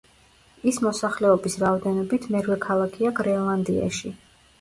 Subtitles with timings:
[0.69, 4.13] ის მოსახლეობის რაოდენობით მერვე ქალაქია გრენლანდიაში.